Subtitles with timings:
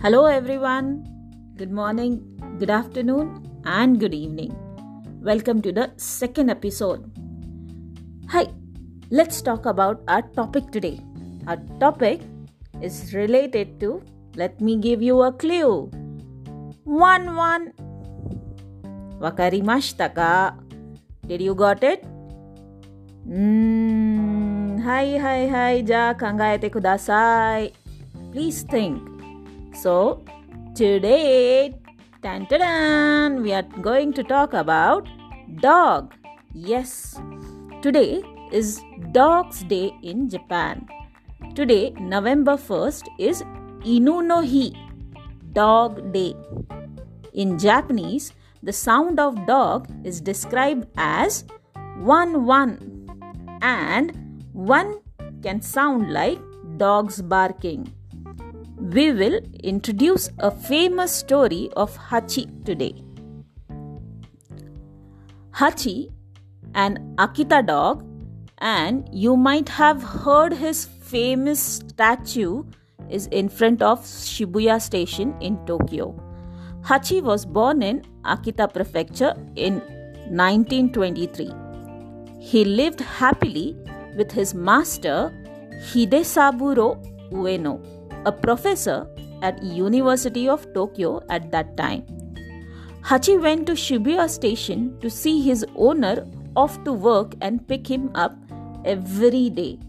[0.00, 1.04] Hello, everyone.
[1.56, 2.20] Good morning,
[2.58, 4.54] good afternoon, and good evening.
[5.22, 7.10] Welcome to the second episode.
[8.28, 8.46] Hi,
[9.10, 11.00] let's talk about our topic today.
[11.46, 12.22] Our topic
[12.82, 14.02] is related to,
[14.36, 15.90] let me give you a clue.
[16.84, 17.72] 1 1.
[19.20, 20.56] Wakarimashita ka?
[21.26, 22.04] Did you got it?
[23.26, 27.72] うーん、はいはいはい、じゃあ考えてください。
[28.32, 29.00] Please think.
[29.73, 30.25] So,
[30.75, 31.75] today,
[32.21, 35.07] tan tan, we are going to talk about
[35.61, 36.13] dog.
[36.53, 37.19] Yes,
[37.81, 40.87] today is Dog's Day in Japan.
[41.55, 43.43] Today, November 1st, is
[43.85, 44.73] Inu no Hi,
[45.53, 46.35] Dog Day.
[47.33, 48.33] In Japanese,
[48.63, 51.45] the sound of dog is described as
[51.99, 53.07] one one
[53.61, 54.11] and
[54.51, 54.99] one
[55.41, 56.39] can sound like
[56.77, 57.93] dogs barking.
[58.79, 62.95] We will introduce a famous story of Hachi today.
[65.51, 66.13] Hachi,
[66.75, 68.05] an Akita dog,
[68.59, 72.63] and you might have heard his famous statue
[73.09, 76.15] is in front of Shibuya station in Tokyo.
[76.81, 79.81] Hachi was born in Akita prefecture in
[80.29, 81.51] 1923.
[82.39, 83.75] He lived happily
[84.15, 85.33] with his master
[85.91, 86.95] Hidesaburo
[87.31, 89.07] Ueno, a professor
[89.41, 92.05] at University of Tokyo at that time.
[93.01, 98.11] Hachi went to Shibuya station to see his owner off to work and pick him
[98.15, 98.35] up
[98.85, 99.79] every day.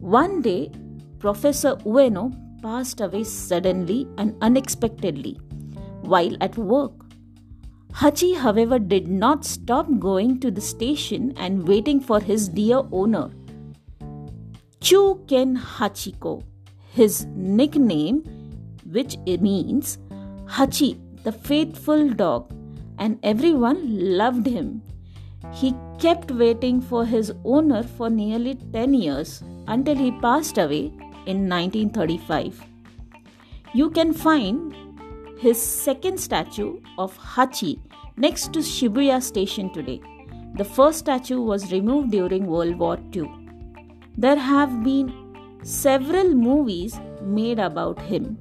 [0.00, 0.70] One day,
[1.18, 5.38] Professor Ueno passed away suddenly and unexpectedly
[6.02, 6.92] while at work.
[7.92, 13.30] Hachi, however, did not stop going to the station and waiting for his dear owner.
[14.80, 16.42] Chuken Hachiko,
[16.94, 18.22] his nickname,
[18.84, 19.98] which means
[20.46, 22.52] Hachi, the faithful dog,
[22.98, 23.80] and everyone
[24.18, 24.82] loved him.
[25.52, 30.92] He kept waiting for his owner for nearly 10 years until he passed away
[31.26, 32.62] in 1935.
[33.74, 34.74] You can find
[35.38, 37.80] his second statue of Hachi
[38.16, 40.00] next to Shibuya station today.
[40.56, 43.30] The first statue was removed during World War II.
[44.18, 45.21] There have been
[45.62, 48.38] several movies made about him,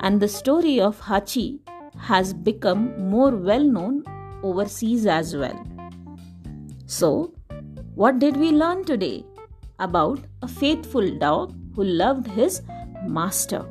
[0.00, 1.60] and the story of Hachi
[1.98, 4.04] has become more well known
[4.42, 5.66] overseas as well.
[6.86, 7.32] So,
[7.94, 9.24] what did we learn today?
[9.78, 12.62] About a faithful dog who loved his
[13.06, 13.64] master.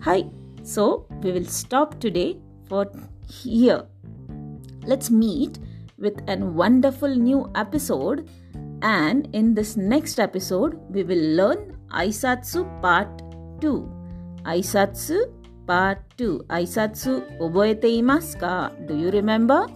[0.00, 0.24] Hi,
[0.62, 2.38] so we will stop today
[2.68, 2.90] for
[3.28, 3.84] here.
[4.82, 5.58] Let's meet
[5.98, 8.28] with a wonderful new episode,
[8.86, 13.10] and in this next episode, we will learn Aisatsu Part
[13.60, 13.82] 2.
[14.46, 15.18] Aisatsu
[15.66, 16.46] Part 2.
[16.46, 18.70] Aisatsu oboete imasu ka?
[18.86, 19.66] Do you remember?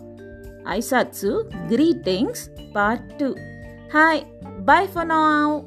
[0.63, 3.35] Aisatsu Greetings Part 2.
[3.91, 4.23] Hi,
[4.63, 5.67] bye for now.